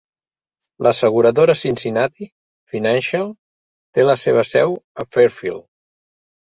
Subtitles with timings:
[0.87, 2.29] L'asseguradora Cincinnati
[2.75, 3.31] Financial
[3.93, 5.67] té la seva seu a Fairfield.